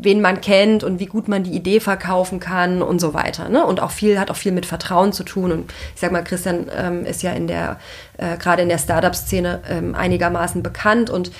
[0.00, 3.48] wen man kennt und wie gut man die Idee verkaufen kann und so weiter.
[3.48, 3.64] Ne?
[3.64, 5.52] Und auch viel hat auch viel mit Vertrauen zu tun.
[5.52, 7.78] Und ich sag mal, Christian ähm, ist ja in der,
[8.18, 11.30] äh, gerade in der Startup-Szene ähm, einigermaßen bekannt und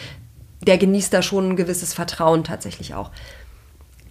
[0.64, 3.10] der genießt da schon ein gewisses Vertrauen tatsächlich auch.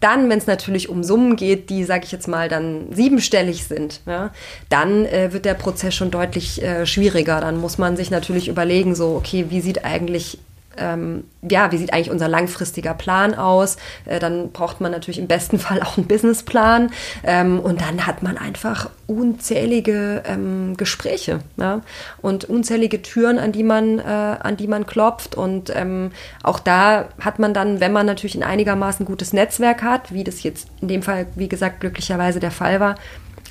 [0.02, 4.02] Dann, wenn es natürlich um Summen geht, die, sage ich jetzt mal, dann siebenstellig sind,
[4.06, 4.32] ja,
[4.68, 7.40] dann äh, wird der Prozess schon deutlich äh, schwieriger.
[7.40, 10.40] Dann muss man sich natürlich überlegen, so, okay, wie sieht eigentlich
[10.78, 13.78] ähm, ja, wie sieht eigentlich unser langfristiger Plan aus?
[14.06, 16.92] Äh, dann braucht man natürlich im besten Fall auch einen Businessplan.
[17.24, 21.82] Ähm, und dann hat man einfach unzählige ähm, Gespräche ja?
[22.22, 25.36] und unzählige Türen, an die man, äh, an die man klopft.
[25.36, 26.12] Und ähm,
[26.44, 30.44] auch da hat man dann, wenn man natürlich ein einigermaßen gutes Netzwerk hat, wie das
[30.44, 32.96] jetzt in dem Fall, wie gesagt, glücklicherweise der Fall war,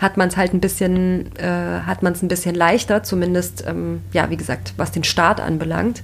[0.00, 4.02] hat man es halt ein bisschen, äh, hat man es ein bisschen leichter, zumindest, ähm,
[4.12, 6.02] ja, wie gesagt, was den Start anbelangt.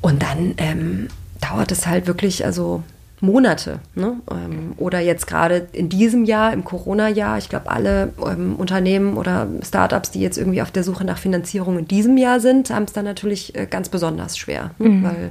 [0.00, 1.08] Und dann ähm,
[1.40, 2.82] dauert es halt wirklich, also
[3.20, 3.80] Monate.
[3.94, 4.14] Ne?
[4.30, 9.48] Ähm, oder jetzt gerade in diesem Jahr, im Corona-Jahr, ich glaube, alle ähm, Unternehmen oder
[9.64, 12.92] Startups, die jetzt irgendwie auf der Suche nach Finanzierung in diesem Jahr sind, haben es
[12.92, 14.72] dann natürlich äh, ganz besonders schwer.
[14.78, 14.88] Ne?
[14.88, 15.04] Mhm.
[15.04, 15.30] Weil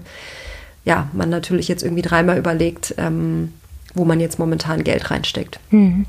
[0.84, 3.54] ja, man natürlich jetzt irgendwie dreimal überlegt, ähm,
[3.93, 5.60] wo man jetzt momentan Geld reinsteckt.
[5.71, 6.06] Mhm.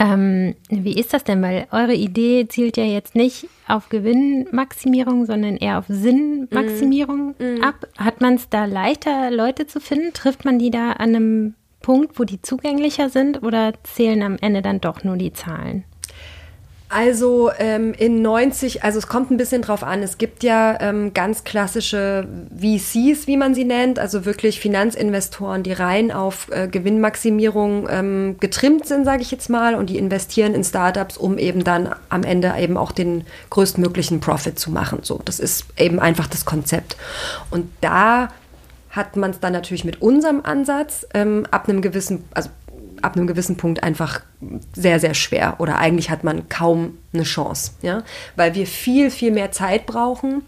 [0.00, 1.42] Ähm, wie ist das denn?
[1.42, 7.62] Weil eure Idee zielt ja jetzt nicht auf Gewinnmaximierung, sondern eher auf Sinnmaximierung mm.
[7.62, 7.86] ab.
[7.98, 10.14] Hat man es da leichter, Leute zu finden?
[10.14, 14.62] Trifft man die da an einem Punkt, wo die zugänglicher sind oder zählen am Ende
[14.62, 15.84] dann doch nur die Zahlen?
[16.92, 20.02] Also ähm, in 90, also es kommt ein bisschen drauf an.
[20.02, 25.72] Es gibt ja ähm, ganz klassische VCs, wie man sie nennt, also wirklich Finanzinvestoren, die
[25.72, 30.64] rein auf äh, Gewinnmaximierung ähm, getrimmt sind, sage ich jetzt mal, und die investieren in
[30.64, 34.98] Startups, um eben dann am Ende eben auch den größtmöglichen Profit zu machen.
[35.02, 36.96] So, das ist eben einfach das Konzept.
[37.52, 38.30] Und da
[38.90, 42.50] hat man es dann natürlich mit unserem Ansatz ähm, ab einem gewissen, also
[43.02, 44.20] ab einem gewissen Punkt einfach
[44.74, 48.02] sehr, sehr schwer oder eigentlich hat man kaum eine Chance, ja,
[48.36, 50.42] weil wir viel, viel mehr Zeit brauchen,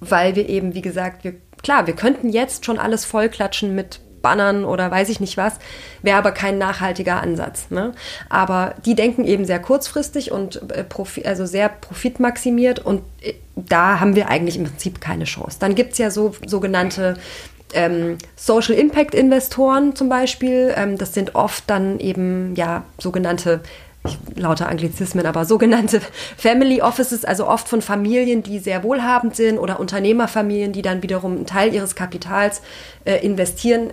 [0.00, 4.64] weil wir eben, wie gesagt, wir, klar, wir könnten jetzt schon alles vollklatschen mit Bannern
[4.64, 5.54] oder weiß ich nicht was,
[6.02, 7.70] wäre aber kein nachhaltiger Ansatz.
[7.70, 7.92] Ne?
[8.28, 10.84] Aber die denken eben sehr kurzfristig und äh,
[11.24, 15.58] also sehr profitmaximiert und äh, da haben wir eigentlich im Prinzip keine Chance.
[15.60, 17.16] Dann gibt es ja so sogenannte
[17.74, 20.72] ähm, Social Impact Investoren zum Beispiel.
[20.76, 23.60] Ähm, das sind oft dann eben ja sogenannte
[24.36, 26.00] lauter Anglizismen, aber sogenannte
[26.36, 31.32] Family Offices, also oft von Familien, die sehr wohlhabend sind oder Unternehmerfamilien, die dann wiederum
[31.36, 32.62] einen Teil ihres Kapitals
[33.04, 33.92] äh, investieren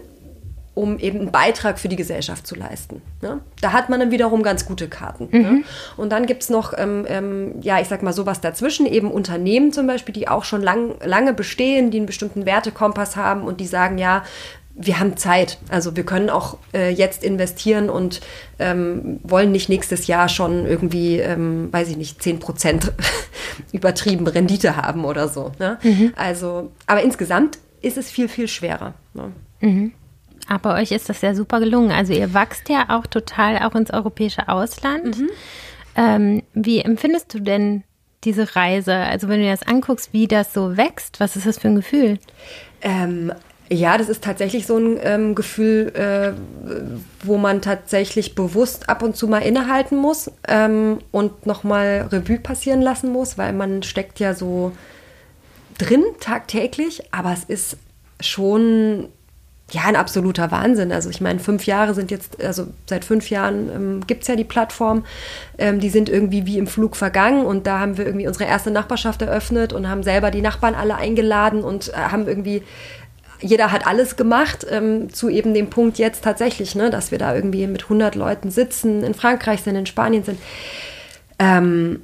[0.75, 3.01] um eben einen Beitrag für die Gesellschaft zu leisten.
[3.21, 3.39] Ne?
[3.61, 5.29] Da hat man dann wiederum ganz gute Karten.
[5.31, 5.39] Ne?
[5.39, 5.43] Mhm.
[5.43, 5.63] Ne?
[5.97, 9.71] Und dann gibt es noch, ähm, ähm, ja, ich sag mal sowas dazwischen, eben Unternehmen
[9.71, 13.65] zum Beispiel, die auch schon lang, lange bestehen, die einen bestimmten Wertekompass haben und die
[13.65, 14.23] sagen, ja,
[14.75, 15.57] wir haben Zeit.
[15.69, 18.19] Also wir können auch äh, jetzt investieren und
[18.59, 22.91] ähm, wollen nicht nächstes Jahr schon irgendwie, ähm, weiß ich nicht, 10 Prozent
[23.71, 25.53] übertrieben Rendite haben oder so.
[25.57, 25.79] Ne?
[25.81, 26.13] Mhm.
[26.17, 28.93] Also, aber insgesamt ist es viel, viel schwerer.
[29.13, 29.31] Ne?
[29.61, 29.93] Mhm.
[30.47, 31.91] Aber euch ist das ja super gelungen.
[31.91, 35.17] Also ihr wachst ja auch total auch ins europäische Ausland.
[35.17, 35.29] Mhm.
[35.95, 37.83] Ähm, wie empfindest du denn
[38.23, 38.93] diese Reise?
[38.95, 41.75] Also wenn du dir das anguckst, wie das so wächst, was ist das für ein
[41.75, 42.19] Gefühl?
[42.81, 43.31] Ähm,
[43.69, 46.33] ja, das ist tatsächlich so ein ähm, Gefühl, äh,
[47.25, 52.81] wo man tatsächlich bewusst ab und zu mal innehalten muss ähm, und nochmal Revue passieren
[52.81, 54.71] lassen muss, weil man steckt ja so
[55.79, 57.77] drin tagtäglich, aber es ist
[58.21, 59.09] schon
[59.71, 60.91] ja, ein absoluter Wahnsinn.
[60.91, 64.35] Also ich meine, fünf Jahre sind jetzt, also seit fünf Jahren ähm, gibt es ja
[64.35, 65.05] die Plattform.
[65.57, 68.69] Ähm, die sind irgendwie wie im Flug vergangen und da haben wir irgendwie unsere erste
[68.69, 72.61] Nachbarschaft eröffnet und haben selber die Nachbarn alle eingeladen und äh, haben irgendwie,
[73.41, 77.33] jeder hat alles gemacht, ähm, zu eben dem Punkt jetzt tatsächlich, ne, dass wir da
[77.33, 80.39] irgendwie mit 100 Leuten sitzen, in Frankreich sind, in Spanien sind.
[81.39, 82.01] Ähm,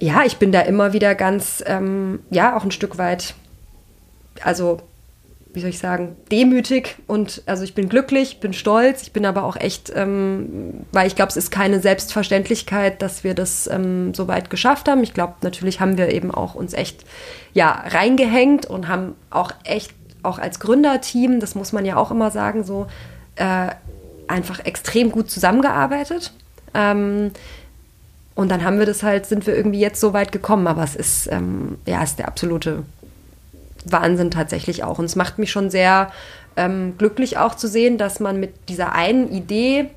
[0.00, 3.34] ja, ich bin da immer wieder ganz, ähm, ja, auch ein Stück weit,
[4.42, 4.80] also
[5.54, 9.44] wie soll ich sagen, demütig und also ich bin glücklich, bin stolz, ich bin aber
[9.44, 14.28] auch echt, ähm, weil ich glaube, es ist keine Selbstverständlichkeit, dass wir das ähm, so
[14.28, 15.02] weit geschafft haben.
[15.02, 17.04] Ich glaube, natürlich haben wir eben auch uns echt
[17.54, 22.30] ja reingehängt und haben auch echt auch als Gründerteam, das muss man ja auch immer
[22.30, 22.86] sagen, so
[23.36, 23.68] äh,
[24.26, 26.32] einfach extrem gut zusammengearbeitet.
[26.74, 27.30] Ähm,
[28.34, 30.94] und dann haben wir das halt, sind wir irgendwie jetzt so weit gekommen, aber es
[30.94, 32.84] ist, ähm, ja, ist der absolute
[33.92, 34.98] Wahnsinn tatsächlich auch.
[34.98, 36.10] Und es macht mich schon sehr
[36.56, 39.90] ähm, glücklich auch zu sehen, dass man mit dieser einen Idee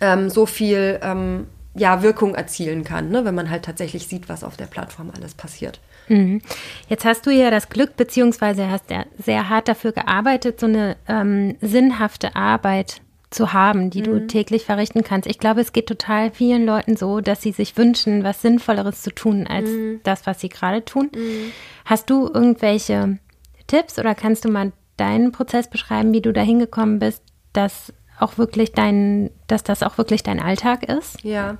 [0.00, 3.24] ähm, so viel ähm, ja, Wirkung erzielen kann, ne?
[3.24, 5.80] wenn man halt tatsächlich sieht, was auf der Plattform alles passiert.
[6.08, 6.40] Mhm.
[6.88, 10.96] Jetzt hast du ja das Glück, beziehungsweise hast ja sehr hart dafür gearbeitet, so eine
[11.08, 13.00] ähm, sinnhafte Arbeit
[13.36, 14.04] zu haben, die mhm.
[14.04, 15.28] du täglich verrichten kannst.
[15.28, 19.14] Ich glaube, es geht total vielen Leuten so, dass sie sich wünschen, was Sinnvolleres zu
[19.14, 20.00] tun als mhm.
[20.02, 21.10] das, was sie gerade tun.
[21.14, 21.52] Mhm.
[21.84, 23.18] Hast du irgendwelche
[23.66, 27.22] Tipps oder kannst du mal deinen Prozess beschreiben, wie du da hingekommen bist,
[27.52, 31.22] dass auch wirklich dein, dass das auch wirklich dein Alltag ist?
[31.22, 31.58] Ja.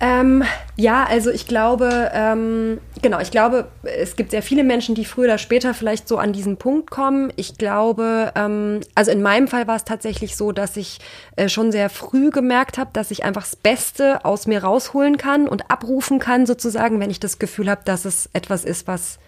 [0.00, 0.42] Ähm,
[0.76, 5.26] ja, also ich glaube, ähm, genau, ich glaube, es gibt sehr viele Menschen, die früher
[5.26, 7.32] oder später vielleicht so an diesen Punkt kommen.
[7.36, 10.98] Ich glaube, ähm, also in meinem Fall war es tatsächlich so, dass ich
[11.36, 15.48] äh, schon sehr früh gemerkt habe, dass ich einfach das Beste aus mir rausholen kann
[15.48, 19.18] und abrufen kann, sozusagen, wenn ich das Gefühl habe, dass es etwas ist, was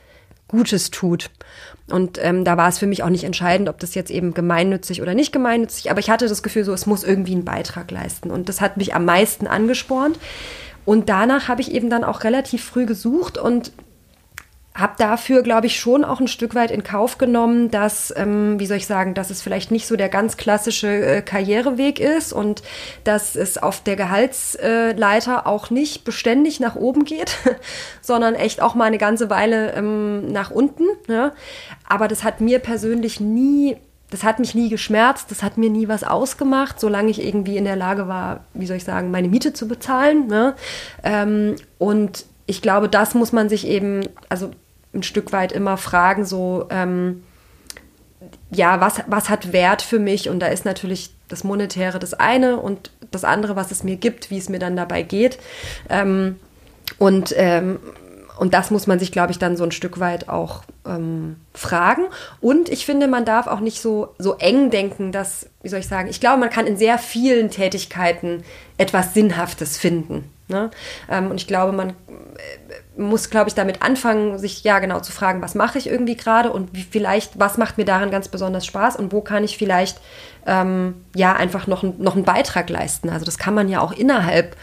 [0.49, 1.31] Gutes tut.
[1.89, 5.03] Und ähm, da war es für mich auch nicht entscheidend, ob das jetzt eben gemeinnützig
[5.03, 8.31] oder nicht gemeinnützig, aber ich hatte das Gefühl, so es muss irgendwie einen Beitrag leisten.
[8.31, 10.19] Und das hat mich am meisten angespornt.
[10.85, 13.73] Und danach habe ich eben dann auch relativ früh gesucht und
[14.77, 18.67] habe dafür, glaube ich, schon auch ein Stück weit in Kauf genommen, dass, ähm, wie
[18.67, 22.63] soll ich sagen, dass es vielleicht nicht so der ganz klassische äh, Karriereweg ist und
[23.03, 27.39] dass es auf der Gehaltsleiter auch nicht beständig nach oben geht,
[28.03, 30.85] sondern echt auch mal eine ganze Weile ähm, nach unten.
[31.09, 31.33] Ja?
[31.89, 33.77] Aber das hat mir persönlich nie
[34.09, 37.65] das hat mich nie geschmerzt, das hat mir nie was ausgemacht, solange ich irgendwie in
[37.65, 40.29] der Lage war, wie soll ich sagen, meine Miete zu bezahlen.
[40.29, 40.55] Ne?
[41.03, 44.53] Ähm, und ich glaube, das muss man sich eben, also
[44.97, 47.23] ein Stück weit immer fragen, so, ähm,
[48.51, 50.29] ja, was, was hat Wert für mich?
[50.29, 54.31] Und da ist natürlich das Monetäre das eine und das andere, was es mir gibt,
[54.31, 55.39] wie es mir dann dabei geht.
[55.89, 56.37] Ähm,
[56.99, 57.79] und, ähm,
[58.37, 62.05] und das muss man sich, glaube ich, dann so ein Stück weit auch ähm, fragen.
[62.41, 65.89] Und ich finde, man darf auch nicht so, so eng denken, dass, wie soll ich
[65.89, 67.51] sagen, ich glaube, man kann in sehr vielen
[68.79, 70.31] etwas Sinnhaftes finden.
[70.49, 70.71] Ne?
[71.11, 75.13] Ähm, und ich glaube, man äh, muss, glaube ich, damit anfangen, sich ja genau zu
[75.13, 78.67] fragen, was mache ich irgendwie gerade und wie, vielleicht, was macht mir daran ganz besonders
[78.67, 80.01] Spaß und wo kann ich vielleicht
[80.47, 83.09] ähm, ja einfach noch, noch einen Beitrag leisten.
[83.09, 84.57] Also das kann man ja auch innerhalb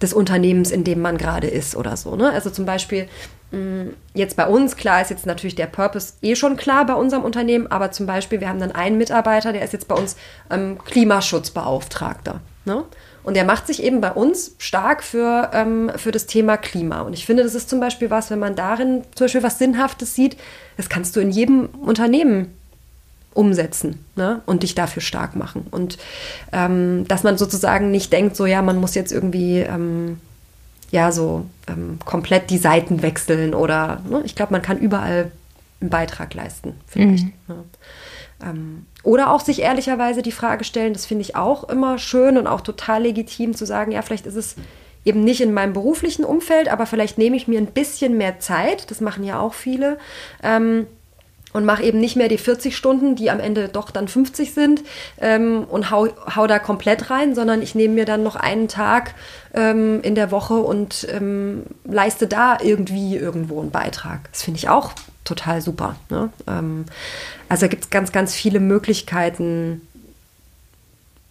[0.00, 2.16] des Unternehmens, in dem man gerade ist oder so.
[2.16, 2.30] Ne?
[2.30, 3.08] Also zum Beispiel
[3.50, 7.24] mm, jetzt bei uns, klar ist jetzt natürlich der Purpose eh schon klar bei unserem
[7.24, 10.16] Unternehmen, aber zum Beispiel, wir haben dann einen Mitarbeiter, der ist jetzt bei uns
[10.50, 12.40] ähm, Klimaschutzbeauftragter.
[12.64, 12.84] Ne?
[13.24, 17.00] Und der macht sich eben bei uns stark für, ähm, für das Thema Klima.
[17.00, 20.14] Und ich finde, das ist zum Beispiel was, wenn man darin zum Beispiel was Sinnhaftes
[20.14, 20.36] sieht,
[20.76, 22.57] das kannst du in jedem Unternehmen
[23.34, 24.40] umsetzen ne?
[24.46, 25.66] und dich dafür stark machen.
[25.70, 25.98] Und
[26.52, 30.18] ähm, dass man sozusagen nicht denkt, so ja, man muss jetzt irgendwie ähm,
[30.90, 34.22] ja so ähm, komplett die Seiten wechseln oder ne?
[34.24, 35.30] ich glaube, man kann überall
[35.80, 37.24] einen Beitrag leisten, vielleicht.
[37.24, 37.32] Mhm.
[37.46, 37.64] Ne?
[38.44, 42.46] Ähm, oder auch sich ehrlicherweise die Frage stellen, das finde ich auch immer schön und
[42.46, 44.56] auch total legitim zu sagen, ja, vielleicht ist es
[45.04, 48.90] eben nicht in meinem beruflichen Umfeld, aber vielleicht nehme ich mir ein bisschen mehr Zeit,
[48.90, 49.98] das machen ja auch viele,
[50.42, 50.86] ähm,
[51.52, 54.82] und mache eben nicht mehr die 40 Stunden, die am Ende doch dann 50 sind
[55.20, 59.14] ähm, und hau, hau da komplett rein, sondern ich nehme mir dann noch einen Tag
[59.54, 64.30] ähm, in der Woche und ähm, leiste da irgendwie irgendwo einen Beitrag.
[64.32, 64.92] Das finde ich auch
[65.24, 65.96] total super.
[66.10, 66.30] Ne?
[66.46, 66.84] Ähm,
[67.48, 69.82] also gibt es ganz, ganz viele Möglichkeiten,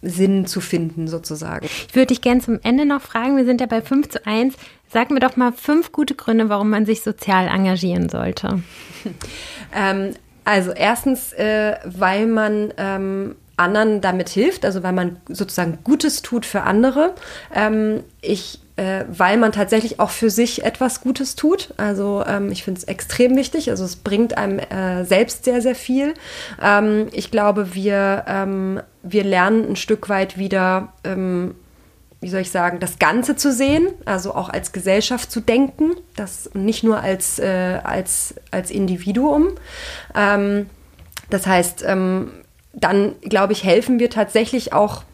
[0.00, 1.66] Sinn zu finden, sozusagen.
[1.66, 4.54] Ich würde dich gerne zum Ende noch fragen, wir sind ja bei 5 zu 1.
[4.90, 8.62] Sag mir doch mal fünf gute Gründe, warum man sich sozial engagieren sollte.
[9.74, 16.22] ähm, also erstens, äh, weil man ähm, anderen damit hilft, also weil man sozusagen Gutes
[16.22, 17.14] tut für andere.
[17.54, 21.74] Ähm, ich äh, weil man tatsächlich auch für sich etwas Gutes tut.
[21.76, 23.70] Also ähm, ich finde es extrem wichtig.
[23.70, 26.14] Also es bringt einem äh, selbst sehr, sehr viel.
[26.62, 31.56] Ähm, ich glaube, wir, ähm, wir lernen ein Stück weit wieder, ähm,
[32.20, 36.50] wie soll ich sagen, das Ganze zu sehen, also auch als Gesellschaft zu denken, das
[36.54, 39.50] nicht nur als, äh, als, als Individuum.
[40.16, 40.68] Ähm,
[41.30, 42.32] das heißt, ähm,
[42.72, 45.04] dann, glaube ich, helfen wir tatsächlich auch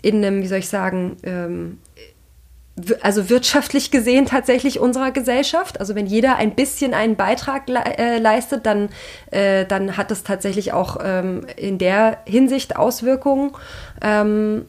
[0.00, 1.78] in einem, wie soll ich sagen, ähm,
[3.02, 5.78] also wirtschaftlich gesehen tatsächlich unserer Gesellschaft.
[5.78, 8.88] Also wenn jeder ein bisschen einen Beitrag le äh, leistet, dann,
[9.30, 13.52] äh, dann hat das tatsächlich auch ähm, in der Hinsicht Auswirkungen.
[14.02, 14.66] Ähm,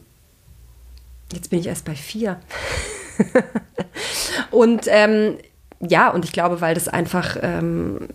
[1.32, 2.40] jetzt bin ich erst bei vier.
[4.50, 5.38] und ähm,
[5.80, 8.08] ja, und ich glaube, weil das einfach, ähm,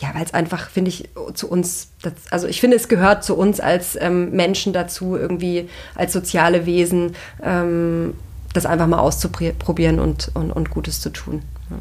[0.00, 3.36] ja, weil es einfach, finde ich, zu uns, das, also ich finde, es gehört zu
[3.36, 8.14] uns als ähm, Menschen dazu, irgendwie als soziale Wesen ähm,
[8.52, 11.42] das einfach mal auszuprobieren und, und, und Gutes zu tun.
[11.70, 11.76] Ja.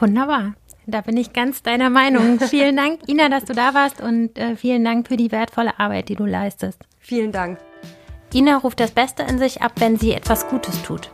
[0.00, 0.54] Wunderbar.
[0.86, 2.40] Da bin ich ganz deiner Meinung.
[2.48, 6.08] vielen Dank, Ina, dass du da warst und äh, vielen Dank für die wertvolle Arbeit,
[6.08, 6.78] die du leistest.
[6.98, 7.58] Vielen Dank.
[8.34, 11.10] Ina ruft das Beste in sich ab, wenn sie etwas Gutes tut.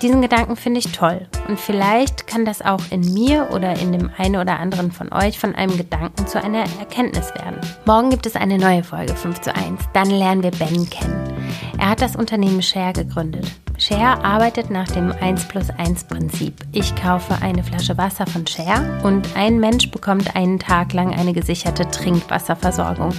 [0.00, 4.10] Diesen Gedanken finde ich toll und vielleicht kann das auch in mir oder in dem
[4.16, 7.60] einen oder anderen von euch von einem Gedanken zu einer Erkenntnis werden.
[7.86, 9.80] Morgen gibt es eine neue Folge 5 zu 1.
[9.92, 11.34] Dann lernen wir Ben kennen.
[11.78, 13.46] Er hat das Unternehmen Share gegründet.
[13.78, 16.54] Share arbeitet nach dem 1 plus 1 Prinzip.
[16.72, 21.32] Ich kaufe eine Flasche Wasser von Share und ein Mensch bekommt einen Tag lang eine
[21.32, 23.12] gesicherte Trinkwasserversorgung.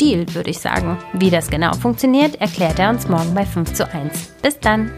[0.00, 0.98] Deal, würde ich sagen.
[1.12, 4.34] Wie das genau funktioniert, erklärt er uns morgen bei 5 zu 1.
[4.42, 4.90] Bis dann!